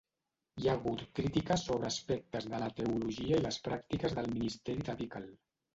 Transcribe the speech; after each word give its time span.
Hi 0.61 0.69
ha 0.69 0.73
hagut 0.79 1.03
crítiques 1.19 1.65
sobre 1.69 1.89
aspectes 1.91 2.49
de 2.55 2.63
la 2.65 2.73
teologia 2.81 3.39
i 3.43 3.47
les 3.49 3.61
pràctiques 3.69 4.19
del 4.21 4.35
ministeri 4.37 4.89
de 4.91 5.03
Bickle. 5.05 5.29